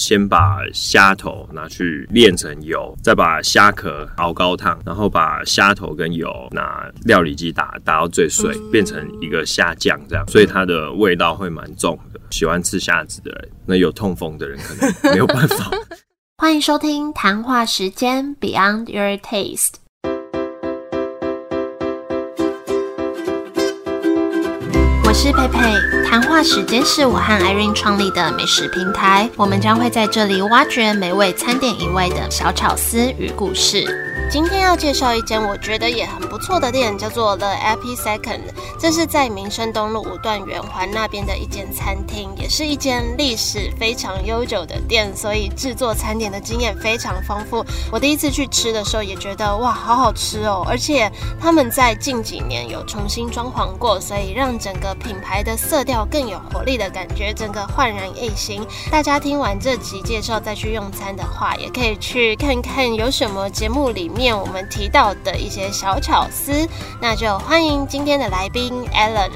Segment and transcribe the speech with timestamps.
[0.00, 12.20] 先把虾头拿去炼成油，再把虾壳熬高汤，然后把虾头跟油拿料理机打打到最碎，变成一个虾酱这样，所以它的味道会蛮重的。
[12.30, 15.70] 喜欢吃虾子的人，那有痛风的人可能 没有办法。
[16.38, 19.74] 欢迎收听谈话时间 Beyond Your Taste。
[25.04, 25.58] 我是佩佩，
[26.10, 33.86] 谈话时间是我和 Irene 创立的美食平台，我们将会在这里挖掘美味餐点以外的小巧思与故事。
[34.28, 38.40] 今天要介绍一间我觉得也很不错的店，叫做 The Epi Second。
[38.78, 47.64] 这是在民生东路五段圆环那边的一间餐厅，也是一间历史非常悠久的店，所以制作餐点的经验非常丰富。
[47.90, 50.64] 我第一次去吃的时候也觉得哇，好好吃哦！
[50.66, 58.66] 而且他们在近几年有重新装潢过，所以让整个品牌的色调更有活力的感觉，整个焕然一新。
[58.90, 64.36] 大家听完这集介绍再去用餐的话，也可以去看看有什么节目里面。
[64.36, 66.68] 我们提到的一些小巧思，
[67.00, 69.30] 那就欢迎今天的来宾 Alan。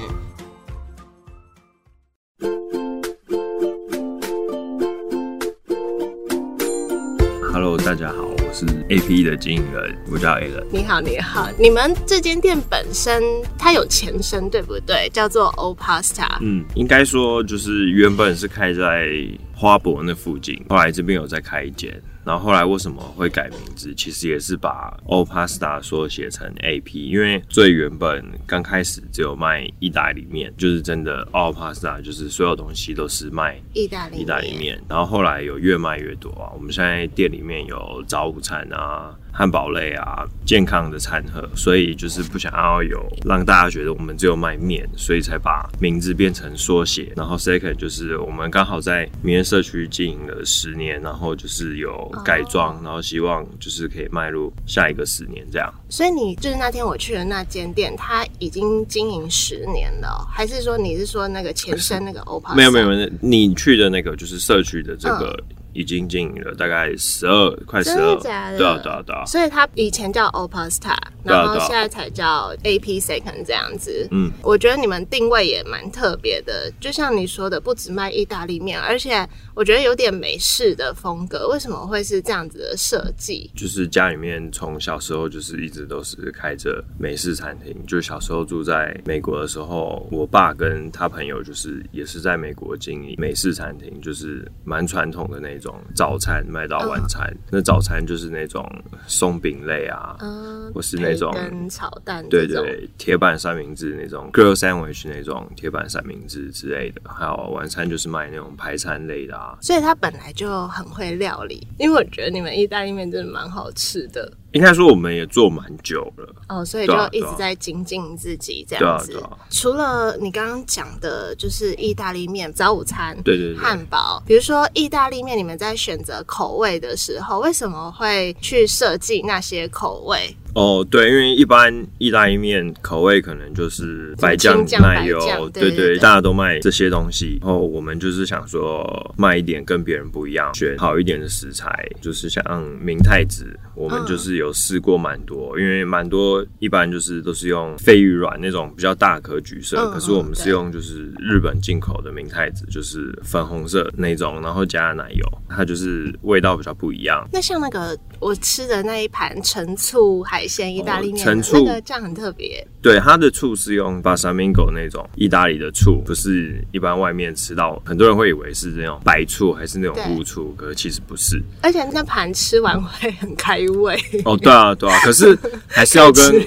[7.52, 10.64] Hello，大家好，是 AP 的经营人，我叫 Alan。
[10.70, 13.20] 你好，你好，你们这间店本身
[13.58, 15.10] 它有前身对不对？
[15.12, 16.28] 叫做 O Pasta。
[16.40, 19.10] 嗯，应该说就是原本是开在
[19.52, 22.00] 花博那附近，后来这边有再开一间。
[22.24, 23.94] 然后后来为什么会改名字？
[23.94, 34.82] 其实也是把 All Pasta 缩写成 AP，因为最原本刚开始只有卖意大利面，就是真的 All Pasta，就是所有东西都是卖意大利意大利面。
[34.88, 39.14] 然后后来有越卖越多啊，我们现在店里面有早午餐啊。
[39.36, 47.12] 汉堡类啊，健康的餐盒，所以就是不想要有让大家觉得我们只有卖面，所以才把名字变成缩写。
[47.16, 55.68] 然后 second 就是我们刚好在民生社区经营了十年，然后就是有改装，然后希望就是可以迈入下一个十年这样。
[55.88, 62.54] 所以你就是那天我去的那间店，它已经经营十年了，还是说你是说那个前身那个 OPA？
[62.54, 65.36] 没有没有，你去的那个就是社区的这个。
[65.74, 74.08] 已经经营了大概十二快十二，对啊对啊对啊，所以它以前叫 Opasta，然后现在才叫 AP Second 这样子。
[74.10, 81.48] 嗯，我觉得你们定位也蛮特别的，就像你说的，不止卖意大利面，而且我觉得有点美式的风格。
[81.48, 83.50] 为什么会是这样子的设计？
[83.56, 95.63] 就是家里面从小时候就是一直都是开着美式餐厅，就小时候住在美国的时候，我爸跟他朋友就是也是在美国经营美式餐厅，就是蛮传统的那种。
[95.64, 98.64] 种早餐卖到晚餐，那早餐就是那种
[99.06, 101.32] 松饼类啊，嗯或是那种
[101.70, 109.56] 炒蛋，对对，铁板三明治那种，girl sandwich 那种铁板三明治之类的，还有晚餐就是卖那种排餐类的啊。
[109.62, 114.30] 所以他本来就很会料理，因为我觉得你们意大利面真的蛮好吃的。
[114.54, 119.20] 应该说我们也做蛮久了哦，所以就一直在精进自己这样子。
[119.50, 124.22] 除了你刚刚讲的，就是意大利面早午餐，对对对，汉堡。
[124.24, 130.34] 比如说意大利面，你们在选择口味的时候，为什么会去设计那些口味？
[130.54, 137.40] 哦，对，因为一般意大利面口味可能就是白酱、奶油，对对，大家都卖这些东西。
[137.40, 141.68] 然后我们就是想说卖一点跟别人不一样，选好一点的食材，
[142.00, 142.44] 就是像
[142.80, 157.28] 明太子，我们就是有试过蛮多，因为蛮多一般就是都是用鲱鱼卵那种比较大颗橘色，可是我们是用就是日本进口的明太子，就是粉红色那种，然后加奶油，它就是味道比较不一样。
[157.32, 160.43] 那像那个我吃的那一盘陈醋海。
[160.44, 162.66] 海鲜意大利面，那个酱很特别。
[162.82, 171.42] 对，它的醋是用巴萨米狗那种意大利的醋，不是一般外面吃到，很多人会以为是那种白醋还是那种乌醋，可是其实不是。
[171.62, 173.98] 而且那盘吃完会很开胃。
[174.26, 175.34] 哦，对啊，对啊，可是
[175.66, 176.46] 还是要 跟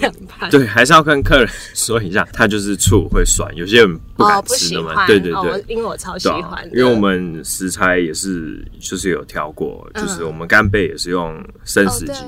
[0.52, 5.08] 对，还是要跟客人 说一下，它就是醋会酸，有些人不敢吃的嘛。
[5.08, 12.22] 对对对，因为我超喜欢，因为我们食材也是就是有挑过，就是我们干贝也是用生食鸡，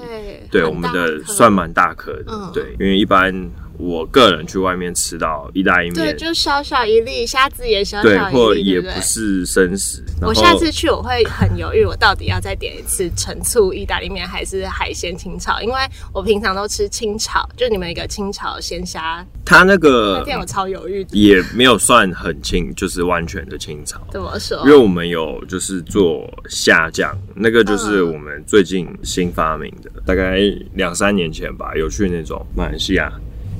[0.49, 3.33] 对我们的算蛮大颗的，对，因为一般。
[3.79, 10.03] 我个人去外面吃到意大利面，对，就小小一粒，虾子也小小一粒，对，或也不是生食。
[10.21, 15.61] 我下次去我会很犹豫，我到底要再点一次陈醋意大利面还是海鲜清炒？
[15.61, 15.75] 因为
[16.13, 24.01] 我平常都吃清炒，就你们一个清炒鲜虾，它那个那天我超犹豫，也没有算很清，就是完全的清炒。
[24.11, 24.59] 怎么说？
[24.65, 30.37] 因为我们有就是做虾酱，那个就是我们最近新发明的，大概
[30.73, 33.09] 两三年前吧，有去那种马来西亚。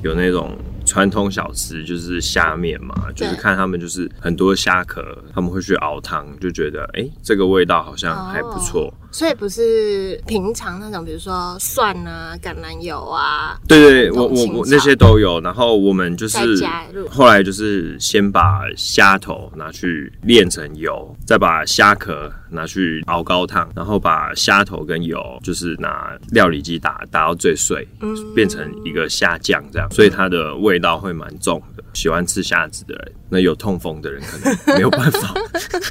[0.01, 5.03] 有那种传统小吃就是虾面嘛，就是看他们就是很多虾壳，
[5.33, 8.93] 他们会去熬汤，就觉得哎，这个味道好像还不错。
[9.11, 15.39] 所以不是平常那种，比如说蒜啊、橄榄油啊，对对，我我我那些都有。
[15.41, 16.63] 然后我们就是
[17.09, 31.83] 后来就是先把虾头拿去炼成油，再把虾壳拿去熬高汤，然后把虾头跟油就是拿料理机打打到最碎，嗯，变成一个虾酱这样，所以它的味道会蛮重的。
[31.93, 35.33] 喜欢吃虾子的人，那有痛风的人可能没有办法。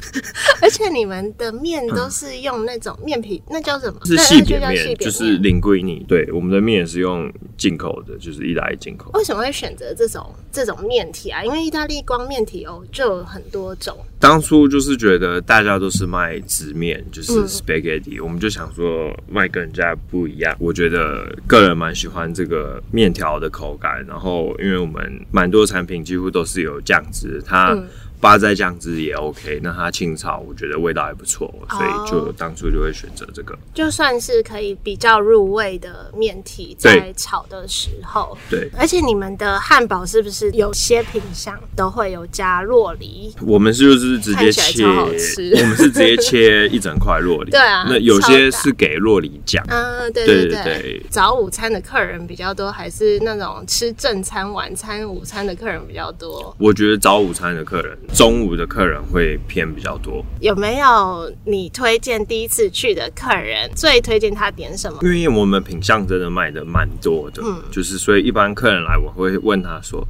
[0.61, 3.99] 而且你们的面都是用那种面皮，那叫什么？
[4.05, 6.05] 是细扁面，就是零归泥。
[6.07, 7.27] 对，我们的面是用
[7.57, 9.09] 进口的，就是意大利进口。
[9.15, 11.43] 为什么会选择这种这种面体啊？
[11.43, 13.97] 因为意大利光面体哦就有很多种。
[14.19, 20.55] 当初就是觉得大家都是卖直面，就是 spaghetti，我们就想说卖跟人家不一样。
[20.59, 27.75] 我觉得个人蛮喜欢这个面条的口感，然后因为我们蛮多产品几乎都是有酱汁，它。
[28.21, 38.69] 八在酱汁也 OK，那它清炒我觉得味道还不错，所以就当初就会选择这个，就算是可以比较入味的面体，在炒的时候，对。
[38.77, 43.33] 而且你们的汉堡是不是有些品相都会有加洛梨？
[43.41, 47.51] 我们是不是直接切， 我们是直接切一整块洛梨。
[47.51, 49.63] 对啊，那有些是给洛梨酱。
[49.69, 51.05] 嗯，对对对。
[51.09, 56.53] 早午餐的客人比较多，还是那种吃正餐、晚餐、午餐的客人比较多？
[56.59, 57.97] 我觉得早午餐的客人。
[58.13, 64.97] 中午的客人会偏比较多，有没有你推荐第一次去的客人最推荐他点什么？
[65.03, 70.05] 因为我们品相真的卖的蛮多的，嗯，就是所以一般客人来我会问他说，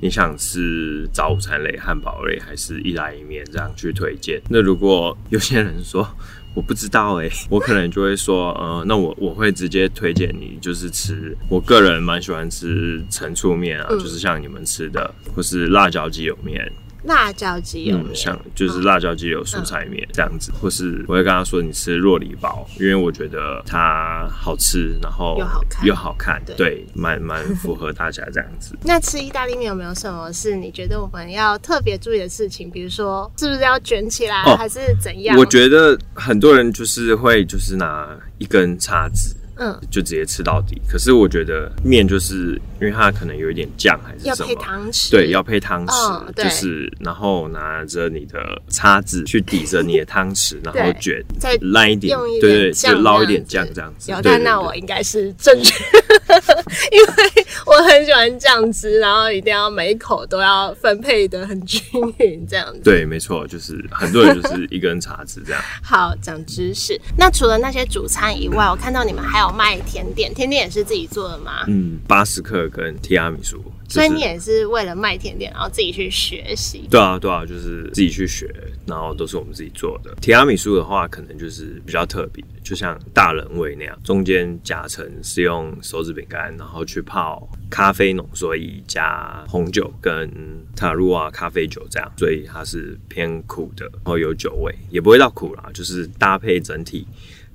[0.00, 4.40] 你想吃早午餐类、汉堡类还是意大利面这样去推荐。
[4.48, 6.08] 那如果有些人说
[6.54, 16.72] 我不知道哎， 我可能就会说，呃，那我我会直接推荐你就是吃，我个人蛮喜欢吃陈醋面啊，就是像你们吃的，或是辣椒鸡油面。
[17.04, 28.76] 辣椒鸡油面，像就是辣椒鸡油蔬菜面这样子，或是我会跟他说你吃若梨包，因为我觉得它好吃，然后又好看，又好看，对，蛮蛮符合大家这样子。
[28.84, 32.70] 那吃意大利面有没有什么是你觉得我们要特别注意的事情？
[32.70, 35.36] 比如说是不是要卷起来，还是怎样？
[35.38, 38.08] 我觉得很多人就是会就是拿
[38.38, 39.36] 一根叉子。
[39.60, 40.80] 嗯，就直接吃到底。
[40.88, 48.38] 可是我觉得面就是因为它可能有一点酱还是要配汤匙，对，要配汤匙，就是然后拿着你的
[48.70, 54.10] 叉子去抵着你的汤匙， 然后卷，再烂一点，对对，就捞一点酱这样子。
[54.10, 55.74] 有，但那我应该是正确，
[56.90, 61.80] 因为我很喜欢酱汁，然后一定要每一口都要分配的很均
[62.18, 62.80] 匀，这样子。
[62.82, 65.62] 对，没错，就是很多人就是一根茶汁这样。
[65.84, 67.00] 好，讲知识。
[67.16, 69.50] 那除了那些主餐以外，我看到你们还有。
[69.60, 71.64] 卖甜点，甜点也是自己做的吗？
[71.66, 76.86] 嗯，巴斯克跟提拉米苏，所以你也是为了卖甜点，然后自己去学习。
[76.90, 78.48] 对啊，对啊，就是自己去学，
[78.86, 80.14] 然后都是我们自己做的。
[80.20, 90.30] 提拉米苏的话，可能就是比较特别，就像大人味那样，中间夹层是用手指饼干，然后去泡咖啡浓缩液加红酒跟
[90.76, 97.06] 塔露啊咖啡酒这样，所以它是偏苦的，然后有酒味，也不会到苦啦，就是搭配整体。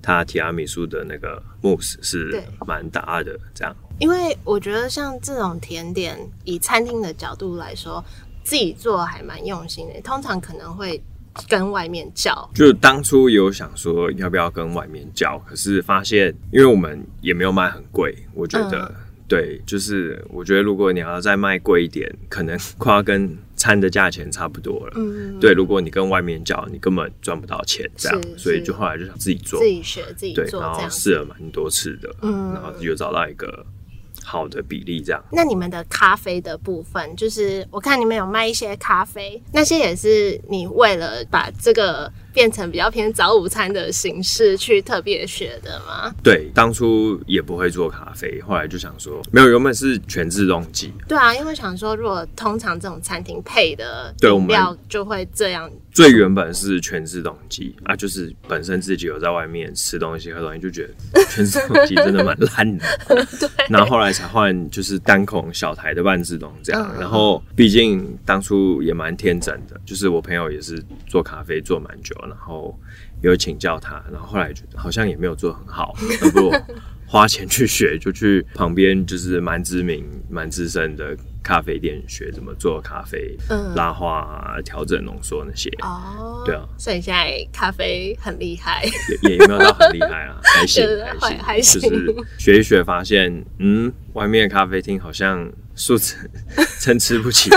[0.05, 3.75] 它提拉米苏的那个慕斯是蛮搭的，这样。
[3.97, 8.03] 因为我觉得像这种甜点，以餐厅的角度来说，
[8.43, 9.99] 自己做还蛮用心的。
[10.01, 11.01] 通常可能会
[11.49, 18.93] 跟外面叫，就当初有想说要不要跟外面叫，可是发现，因为我们也没有卖很贵，我觉得。
[19.27, 23.35] 对，就是我觉得如果你要再卖贵一点，可能 快要跟
[23.65, 24.93] 餐的价钱差不多了。
[24.95, 33.65] 嗯，对，如果你跟外面叫，你根本赚不到钱，这样，所以就后来就想自己做，自己学，自己做，然后试了蛮多次的，嗯，然后就找到一个
[34.23, 35.25] 好的比例，这样。
[35.31, 42.11] 那你们的咖啡的部分，就是我看你们有卖一些咖啡，那些也是你为了把这个。
[42.35, 46.13] 变成比较偏早午餐的形式去特别学的吗？
[46.21, 50.93] 对，当初也不会做咖啡，后来就想说，没有原本是全自动机。
[51.07, 55.71] 对啊，因为想说，如果通常这种餐厅配的饮料就会这样。
[55.93, 62.85] 最原本是全自动机啊，就是本身自己有在外面吃东西喝东西，就觉得全自动机真的蛮烂的。
[63.39, 63.49] 对。
[63.71, 66.93] 然后后来才换就是单孔小台的半自动这样。
[66.99, 72.13] 然后毕竟当初也蛮天真的，就是我朋友也是做咖啡做蛮久。
[72.27, 72.77] 然后
[73.21, 75.93] 有请教他，然后后来觉得好像也没有做很好，
[76.33, 76.51] 不如
[77.07, 85.69] 花钱去学，就去旁边就是蛮知名、蛮资深的咖啡店学怎么做咖啡，嗯，拉花、调整浓缩那些。
[85.83, 88.83] 哦，对啊，所以现在咖啡很厉害，
[89.21, 90.83] 也也没有到很厉害啊， 还行，
[91.19, 91.81] 还行，还行。
[91.81, 96.15] 就是学一学，发现嗯，外面的咖啡厅好像素质
[96.79, 97.51] 参差不齐。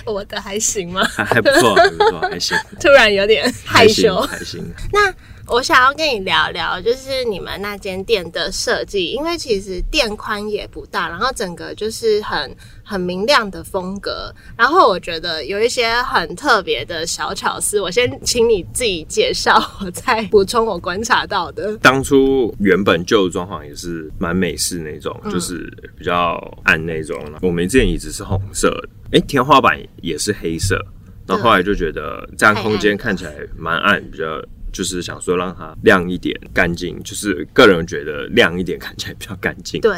[0.06, 1.04] 我的还行吗？
[1.04, 2.56] 还还不错，还不错，还行。
[2.80, 4.64] 突然有点害羞，还行。
[4.92, 5.12] 那
[5.50, 14.30] 我想要跟你聊聊，就是你们那间店的设计，因为其实店宽也不大，然后整个就是很很明亮的风格。
[14.58, 21.74] 然后我觉得有一些很特别的小巧思，我先请你自己介绍，我再补充我观察到的。
[21.78, 27.18] 当初原本旧装潢也是蛮美式那种，就是比较暗那种。
[27.40, 30.78] 我们这椅子是红色的，哎，天花板也是黑色。
[31.26, 34.24] 然后后来就觉得这样空间看起来蛮暗，比较。
[34.72, 39.80] 就是想说让它亮一点、干净，就是个人觉得亮一点看起来比较干净。
[39.80, 39.96] 对。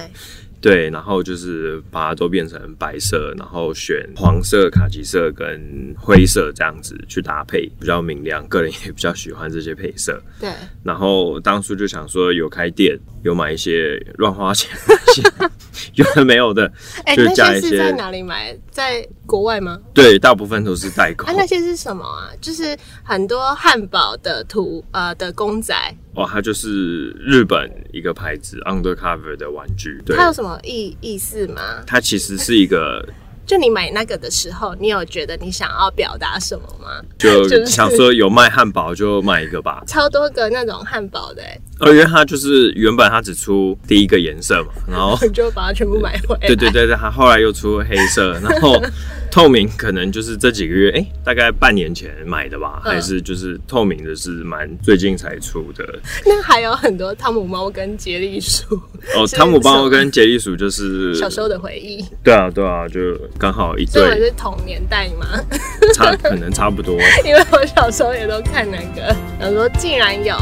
[0.62, 5.58] 对，然后就是把它都变成白色，然后选黄色、卡其色跟
[5.96, 8.46] 灰色这样子去搭配，比较明亮。
[8.46, 10.22] 个人也比较喜欢这些配色。
[10.38, 10.50] 对。
[10.84, 14.70] 然后当初就想说，有开店，有买一些乱花钱，
[15.94, 16.70] 有的没有的，
[17.16, 17.78] 就加一些。
[17.78, 18.56] 在哪里买？
[18.70, 19.78] 在国外吗？
[19.92, 21.26] 对，大部分都是代购。
[21.26, 22.30] 啊， 那些是什么啊？
[22.40, 25.74] 就是很多汉堡的图呃的公仔。
[26.14, 30.02] 哦，它就是日本一个牌子 Undercover 的玩具。
[30.06, 31.82] 它有什么意意思吗？
[31.86, 33.06] 它其实是一个。
[33.46, 37.02] 就你买那个的时候，你有觉得你想要表达什么吗？
[37.18, 39.82] 就 想说有卖汉堡就买一个吧。
[39.88, 41.42] 超多个那种汉堡的，
[41.88, 46.46] 因为它就是原本它只出第一个颜色嘛，然后 就把它全部买回来。
[46.46, 48.80] 对对对对，它后来又出黑色，然后。
[49.32, 55.86] 透明可能就是这几个月，哎，大概半年前买的吧，还是就是透明的，是蛮最近才出的。
[56.26, 58.74] 那还有很多汤姆猫跟杰利鼠
[59.14, 62.04] 哦，汤姆猫跟杰利鼠就是 小时候的回忆。
[62.24, 64.02] 对啊，对啊，就刚好一对。
[64.18, 65.24] 是同年代嘛？
[65.94, 70.36] 差可能差不多，因为我小时候也都看那个，然后竟然有。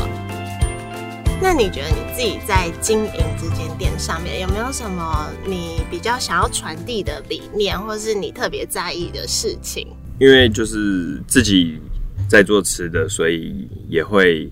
[1.40, 9.87] 那你觉得你自己在经营这间店上面有没有什么你比较想要传递的理念，或是你特别在意的事情？
[10.18, 11.80] 因为就是自己
[12.28, 14.50] 在做吃的，所以也会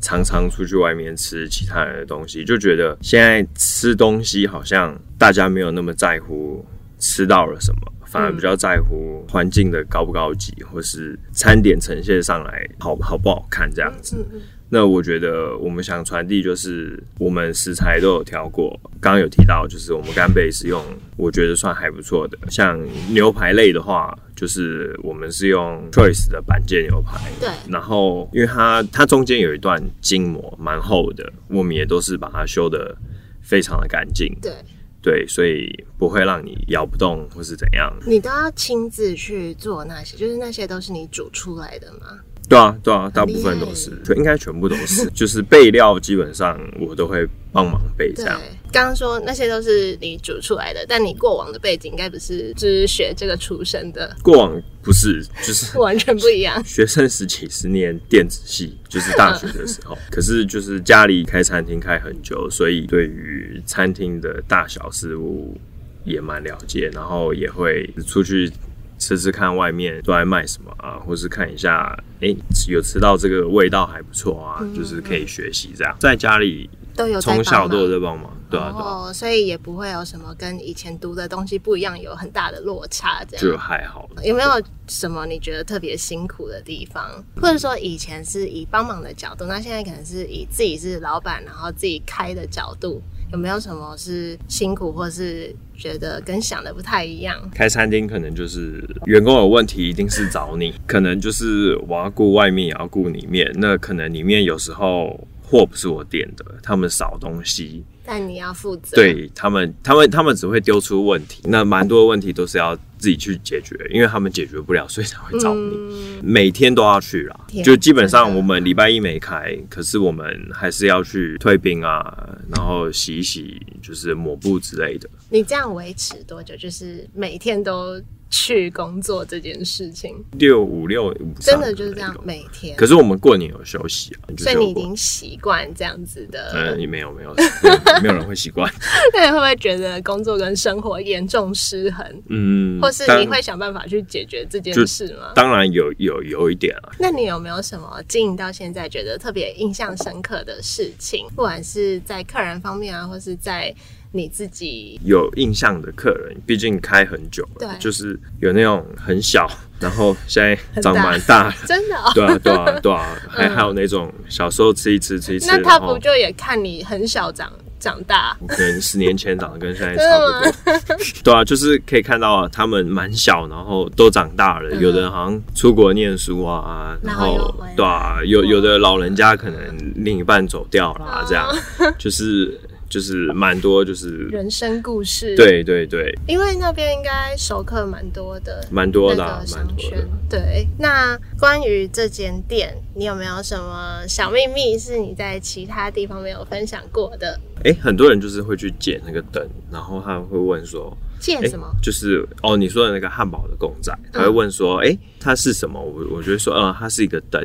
[0.00, 6.66] 常常出去外面吃其他人的东西，就觉得现在吃东西好像大家没有那么在乎
[6.98, 14.26] 吃到了什么，反而比较在乎环境的高不高级，或是餐点呈现上来好好不好看这样子。
[14.74, 20.84] 那我觉得我们想传递就是，我们食材都有挑过，刚刚有提到，就是我们干贝是用，
[21.16, 22.36] 我觉得算还不错的。
[22.50, 22.76] 像
[23.12, 27.48] 牛排类的话，就是我们是用 Choice 的板腱牛排，对。
[27.70, 32.96] 然后因为它它中间有一段筋膜蛮厚的，我们也都是把它修的
[33.42, 34.52] 非常的干净，对
[35.00, 37.96] 对，所以不会让你咬不动或是怎样。
[38.04, 42.18] 你都要亲自去做那些，就是那些都是你煮出来的吗？
[42.48, 48.40] 对啊，对啊，大部分都是，应该全部都是， 就是备料基本上我都会帮忙备这样。
[48.70, 54.14] 刚刚说那些都是你煮出来的，但你过往的背景应该不是就是学这个出身的。
[54.20, 56.62] 过往不是，就是 完全不一样。
[56.66, 59.96] 学生时期是念电子系，就是大学的时候。
[60.10, 65.56] 可是就是家里开餐厅开很久，所以对于餐厅的大小事务
[66.04, 68.52] 也蛮了解，然后也会出去。
[68.98, 72.34] 吃吃看外面都在卖什么啊，或是看一下，哎，
[72.68, 75.94] 有吃到这个味道还不错啊，就是可以学习这样。
[75.98, 84.08] 在家里都有从小都有在帮忙，对啊，哦，所以也不会有什么跟以前读的东西不一样，有很大的落差，这样就还好。
[84.22, 84.50] 有没有
[84.86, 93.02] 什么你觉得特别辛苦的地方，或者说以前是以帮忙的角度，那现在可能是以自己是老板，然后自己开的角度？
[93.34, 97.36] 有没有什么是辛苦，或是觉得跟想的不太一样？
[97.52, 100.72] 开餐厅可能就是员工有问题，一定是找你。
[100.86, 103.52] 可能就是我要顾外面，也要顾里面。
[103.56, 107.84] 那可能里面有时候货不是我点的，他们少东西。
[108.04, 116.20] 但你要负责，对他们，他们他们只会丢出问题，那蛮多问题都是要自己去解决，因为他们解决不了，所以才会找你。
[116.22, 125.08] 每天都要去啦，就基本上我们礼拜一没开，可是我们还是要去退冰啊，然后洗一洗，就是抹布之类的。
[125.30, 126.54] 你这样维持多久？
[126.56, 128.00] 就是每天都。
[128.34, 132.76] 去工作这件事情，六五六五，真的就是这样每天。
[132.76, 136.50] 可是我们过年有休息啊，所以你已经习惯这样子的。
[136.52, 137.32] 嗯，也没有没有，
[138.02, 138.68] 没有人会习惯。
[139.14, 142.04] 那你会不会觉得工作跟生活严重失衡？
[142.28, 145.30] 嗯，或是你会想办法去解决这件事吗？
[145.36, 146.90] 当然有有有一点啊。
[146.98, 151.24] 那你有没有什么经营到现在觉得特别印象深刻的事情？
[151.36, 153.72] 不管是在客人方面啊，或是在。
[154.16, 170.96] 你自己有印象的客人，毕竟开很久了，就是有那种很小， 然后现在长蛮大，真的， 对啊，对啊，对啊， 还还有那种小时候吃一吃吃一吃，那他不就也看你很小长长大，可能十年前长得跟现在差不多。
[171.24, 174.70] 对啊，就是可以看到他们蛮小，然后都长大了。
[174.76, 179.58] 有的人好像出国念书啊，然后对啊，有有的老人家可能
[179.96, 181.52] 另一半走掉了，这样。
[181.98, 182.56] 就是。
[182.94, 185.34] 就是蛮多，就是人生故事。
[185.34, 190.06] 对对对，因为那边应该熟客蛮多的，蛮多的，蛮多的。
[190.30, 197.36] 对，那关于这间店，你有没有什么小秘密是你在其他地方没有分享过的？
[197.64, 201.66] 哎，很多人就是会去捡那个灯，然后他们会问说捡什么？
[201.82, 205.80] 就是哦，你说的那个汉堡的公仔，他会问说，哎，它是什么？
[205.80, 207.44] 我我觉得说，嗯，它是一个灯，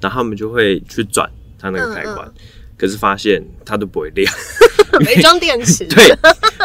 [0.00, 2.32] 然后他们就会去转它那个开关。
[2.76, 4.32] 可是发现它都不会亮，
[5.04, 5.84] 没装电池。
[5.90, 6.16] 对，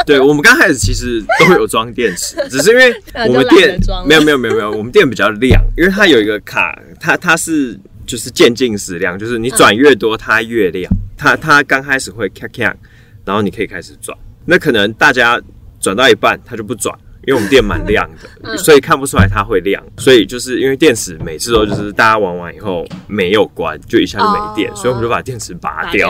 [0.05, 2.93] 对我们刚开始其实都有装电池， 只是因为
[3.27, 10.91] 我们店没有没有没有没有，我们店比较亮，因为它有一个卡，它它是就是渐进式亮，就是你转越多它越亮。
[11.17, 12.75] 它它刚开始会咔咔，
[13.23, 15.39] 然后你可以开始转，那可能大家
[15.79, 16.97] 转到一半它就不转。
[17.27, 18.09] 因为我们店蛮亮
[18.43, 19.83] 的，所以看不出来它会亮。
[19.97, 26.09] 所以就是因为电池每次都就是大家玩完以后没有关，就一下就没电，所以我们就把电池拔掉。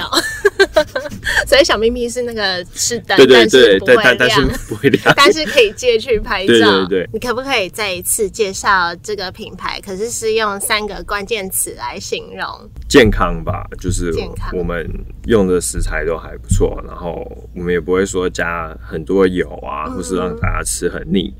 [1.45, 6.47] 所以小咪咪是那个是灯，对对对对，但但是不会亮， 但是可以借去拍照。
[6.47, 9.79] 对对对，你可不可以再一次介绍这个品牌？
[9.85, 12.47] 可是是用三个关键词来形容：
[12.87, 14.11] 健康吧，就是
[14.53, 14.89] 我们
[15.25, 17.21] 用的食材都还不错，然后
[17.53, 21.01] 我们也不会说加很多油啊，或是让大家吃很。
[21.11, 21.33] 腻，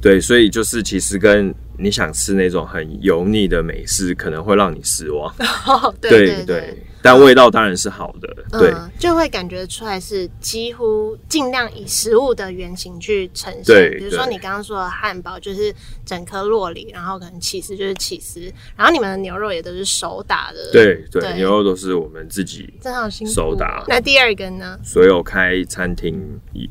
[0.00, 5.34] 对，所以就是其实跟你想吃那种很油腻的美式，可能会让你失望。
[6.00, 6.82] 对对。
[7.02, 13.62] 但味道当然是好的，对，就会感觉出来是几乎尽量以食物的原型去呈现。
[13.62, 15.72] 对，比如说你刚刚说的汉堡就是
[16.04, 20.72] 整颗洛里，然后可能起司就是起司，然后你们的牛肉也都是手打的。
[20.72, 22.68] 对对，牛肉都是我们自己
[23.32, 23.84] 手打。
[23.86, 24.76] 那第二个呢？
[24.82, 26.20] 所有开餐厅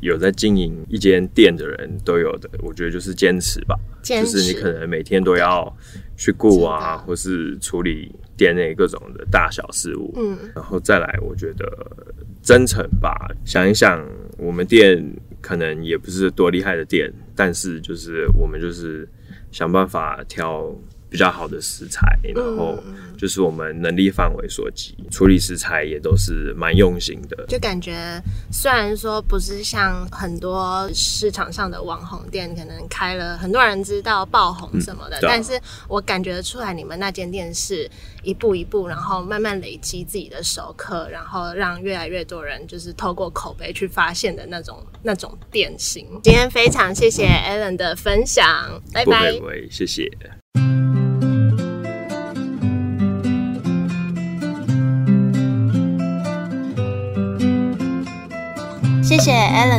[0.01, 5.75] 有在经营一间店的人都有的，我觉得就是坚持吧，就是你可能每天都要
[6.15, 8.13] 去顾啊，或是处理。
[8.37, 11.65] 店内各种的大小事务，嗯，然后再来，我觉得
[12.41, 13.15] 真诚吧。
[13.45, 14.05] 想一想，
[14.37, 15.01] 我们店
[15.39, 19.07] 可能也不是多厉害的店，但是就是我们就是
[19.53, 20.69] 想办法挑。
[21.09, 22.77] 比较好的食材，然后
[23.17, 27.45] 就是我们能力范围所及，处理食材也都是蛮用心的。
[27.47, 37.89] 就感觉虽然说不是像很多市场上的网红店，可能开了很多人知道爆红什么的，但是我感觉出来你们那间店是
[38.23, 46.05] 一步一步，然后慢慢累积自己的熟客，然后让越来越多人就是透过口碑去发现的那种那种店型。
[46.23, 49.31] 今天非常谢谢 Alan 的分享，拜拜，
[49.69, 49.85] 谢谢。
[49.85, 50.74] 谢谢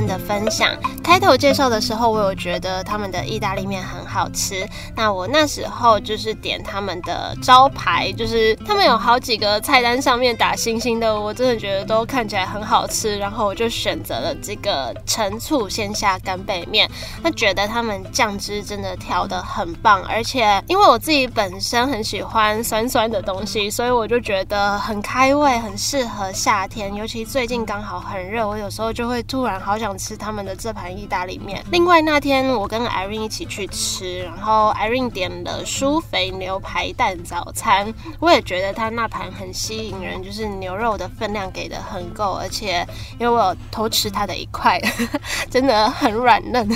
[0.06, 0.70] 的分享。
[1.02, 4.66] 开头介绍的时候，我有觉得他们的意大利面很好吃。
[4.96, 13.16] 那我那时候就是点他们的招牌，就是他们有好几个菜单上面打星星的，我真的觉得都看起来很好吃。
[13.18, 16.90] 然后我就选择了这个陈醋鲜虾干贝面。
[17.22, 26.92] 那觉得他们酱汁真的调的很棒，而且因为我自己本身很喜欢酸酸的东西，所以我就觉得很开胃，很适合夏天。
[26.94, 30.86] 尤其最近刚好很热，我有时候就会突然好我想吃他们的这盘。
[30.96, 31.62] 意大利面。
[31.70, 37.92] 另外那天我跟 Irene 一起去吃，然后 Irene 点了酥肥牛排蛋早餐。
[38.18, 42.86] 我也觉得他那盘很吸引人，就是牛肉的分量给的很够，而且
[43.18, 44.80] 因为我有偷吃他的一块，
[45.50, 46.66] 真的很软嫩。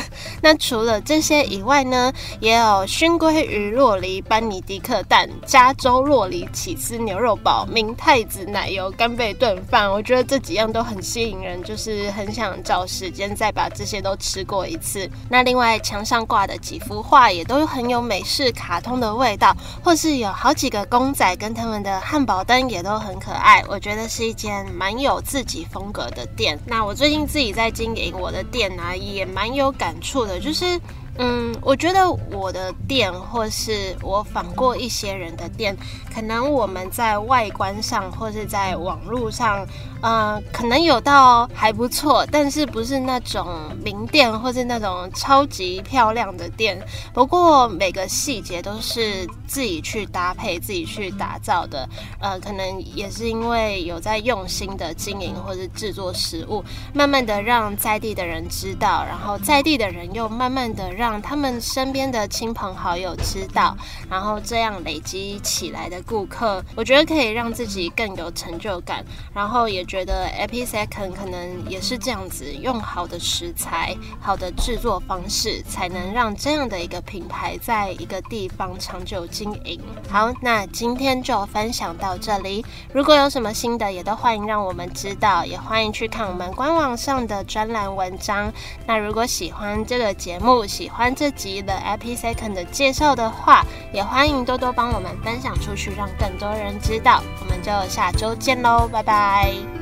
[0.42, 9.90] 那除了这些以外呢，也有熏鲑鱼、洛梨、班尼迪克蛋、加州洛梨起司牛肉堡、明太子奶油干贝炖饭。
[9.90, 14.16] 我觉得这几样都很吸引人，就是很想找时间再把这些都。
[14.20, 15.10] 吃过一次。
[15.30, 23.64] 那另外墙上挂的几幅画也都很有美式卡通的味道，或是有好几个公仔跟他们的汉堡灯也都很可爱。
[23.66, 26.58] 我觉得是一间蛮有自己风格的店。
[26.66, 30.78] 那我最近自己在经营我的店啊，也蛮有感触的，就是。
[31.22, 35.76] 嗯，我觉得我的店，或是我访过一些人的店，
[36.14, 39.66] 可能我们在外观上，或是在网络上，
[40.00, 43.46] 呃，可能有到还不错，但是不是那种
[43.84, 46.82] 名店，或是那种超级漂亮的店。
[47.12, 51.86] 不过每个细节都是自己去搭配、自己去打造的。
[52.18, 61.09] 呃，可能也是因为有在用心的经营或是制作食物，慢慢的让在地的人知道，然后在地的人又慢慢的让。
[61.10, 63.76] 让他们身边的亲朋好友知道，
[64.08, 79.80] 然后这样累积起来的顾客，我觉得可以让自己更有成就感，然后也觉得 Epi Second 可能也是这样子，用好的食材、好的制作方式，才能让这样的一个品牌在一个地方长久经营。
[80.08, 88.52] 好，那今天就分享到这里，如果有什么新的，也都欢迎让我们知道，也欢迎去看我们官网上的专栏文章。
[88.86, 97.22] 那如果喜欢这个节目，喜欢这集的 Epi Second 的介绍的话，也欢迎多多帮我们分享出去，让更多人知道。
[97.40, 99.79] 我们就下周见喽，拜拜。